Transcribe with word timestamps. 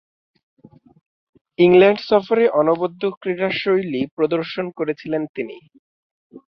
England 1.59 1.99
সফরে 2.09 2.43
অনবদ্য 2.59 3.01
ক্রীড়াশৈলী 3.21 4.01
প্রদর্শন 4.15 4.65
করেছিলেন 4.77 5.23
তিনি। 5.35 5.57